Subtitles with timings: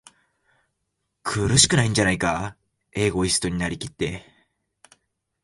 [1.21, 2.57] 苦しくないんじゃないか？
[2.91, 4.23] エゴイストになりきって、